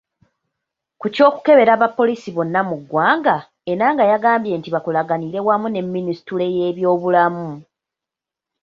Ku 0.99 1.07
ky’okukebera 1.13 1.71
abapoliisi 1.73 2.29
bonna 2.35 2.59
mu 2.69 2.75
ggwanga, 2.81 3.35
Enanga 3.71 4.03
yagambye 4.11 4.53
nti 4.57 4.69
bakolaganira 4.75 5.39
wamu 5.47 5.67
ne 5.69 5.81
Minisitule 5.93 6.45
y’ebyobulamu. 6.55 7.49